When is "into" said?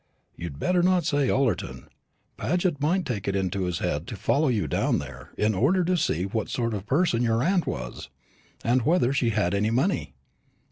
3.35-3.65